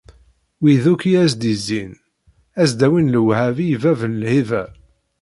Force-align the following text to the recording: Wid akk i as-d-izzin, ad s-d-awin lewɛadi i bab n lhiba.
Wid 0.61 0.83
akk 0.91 1.03
i 1.11 1.13
as-d-izzin, 1.25 1.93
ad 2.61 2.65
s-d-awin 2.69 3.11
lewɛadi 3.13 3.67
i 3.73 3.77
bab 3.83 3.99
n 4.07 4.13
lhiba. 4.21 4.63